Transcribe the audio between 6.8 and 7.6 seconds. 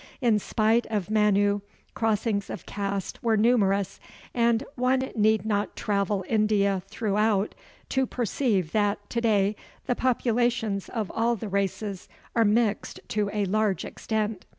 throughout